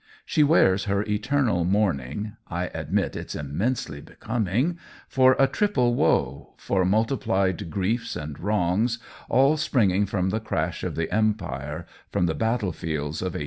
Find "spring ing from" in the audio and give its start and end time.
9.57-10.29